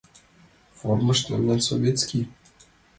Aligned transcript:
Формышт 0.79 1.25
мемнан, 1.29 1.59
советский. 1.69 2.23